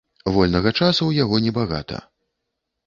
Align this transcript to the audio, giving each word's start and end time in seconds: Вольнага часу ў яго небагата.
Вольнага 0.37 0.71
часу 0.79 0.97
ў 1.07 1.11
яго 1.23 1.35
небагата. 1.45 2.03